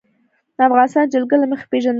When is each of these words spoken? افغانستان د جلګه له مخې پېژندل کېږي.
افغانستان 0.69 1.03
د 1.05 1.11
جلګه 1.13 1.35
له 1.41 1.47
مخې 1.51 1.65
پېژندل 1.71 1.81
کېږي. 1.81 1.89